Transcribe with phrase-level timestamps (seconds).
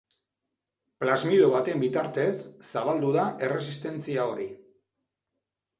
[1.03, 2.33] Plasmido baten bitartez
[2.71, 4.51] zabaldu da erresistentzia hori.